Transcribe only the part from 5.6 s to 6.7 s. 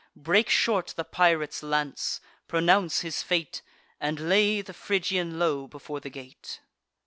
before the gate."